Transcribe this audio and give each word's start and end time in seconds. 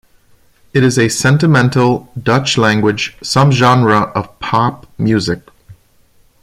It 0.73 0.83
is 0.83 0.97
a 0.97 1.09
sentimental, 1.09 2.11
Dutch-language 2.19 3.17
subgenre 3.21 4.11
of 4.13 4.39
pop 4.39 4.87
music. 4.97 5.41